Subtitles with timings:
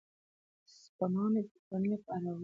[0.79, 2.39] سپما مې د کورنۍ لپاره وکړه.